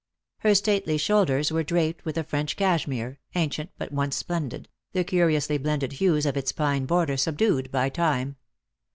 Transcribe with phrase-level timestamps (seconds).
[0.39, 5.59] Her stately shoulders were draped with a French cashmere, ancient but once splendid, the curiously
[5.59, 8.37] blended hues of its pine border subdued by time.